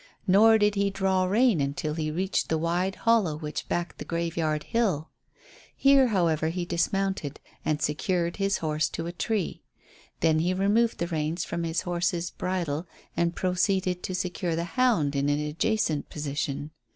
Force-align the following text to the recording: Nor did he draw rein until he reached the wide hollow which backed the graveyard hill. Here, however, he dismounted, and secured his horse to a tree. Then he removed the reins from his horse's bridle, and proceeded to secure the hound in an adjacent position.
Nor 0.25 0.57
did 0.57 0.73
he 0.73 0.89
draw 0.89 1.25
rein 1.25 1.61
until 1.61 1.93
he 1.93 2.09
reached 2.09 2.49
the 2.49 2.57
wide 2.57 2.95
hollow 3.05 3.37
which 3.37 3.67
backed 3.69 3.99
the 3.99 4.03
graveyard 4.03 4.63
hill. 4.63 5.09
Here, 5.77 6.07
however, 6.07 6.49
he 6.49 6.65
dismounted, 6.65 7.39
and 7.63 7.79
secured 7.83 8.37
his 8.37 8.57
horse 8.65 8.89
to 8.89 9.05
a 9.05 9.11
tree. 9.11 9.61
Then 10.21 10.39
he 10.39 10.55
removed 10.55 10.97
the 10.97 11.05
reins 11.05 11.45
from 11.45 11.63
his 11.63 11.81
horse's 11.81 12.31
bridle, 12.31 12.87
and 13.15 13.35
proceeded 13.35 14.01
to 14.01 14.15
secure 14.15 14.55
the 14.55 14.63
hound 14.73 15.15
in 15.15 15.29
an 15.29 15.39
adjacent 15.39 16.09
position. 16.09 16.71